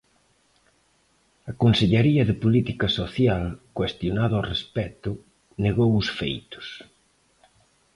A 1.51 1.53
Consellaría 1.61 2.23
de 2.29 2.35
Política 2.43 2.87
Social, 2.99 3.43
cuestionada 3.77 4.33
ao 4.37 4.47
respecto, 4.53 5.11
negou 5.65 5.91
os 6.01 6.07
feitos. 6.19 6.67